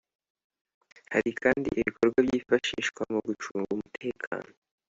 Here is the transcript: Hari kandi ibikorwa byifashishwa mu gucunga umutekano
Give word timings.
Hari 1.13 1.31
kandi 1.41 1.67
ibikorwa 1.81 2.17
byifashishwa 2.27 3.01
mu 3.11 3.19
gucunga 3.27 3.69
umutekano 3.75 4.51